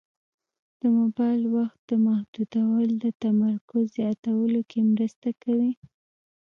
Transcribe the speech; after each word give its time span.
د 0.79 0.81
موبایل 0.97 1.41
وخت 1.57 1.87
محدودول 2.07 2.89
د 3.03 3.05
تمرکز 3.23 3.83
زیاتولو 3.97 4.61
کې 4.69 4.79
مرسته 4.91 5.29
کوي. 5.43 5.71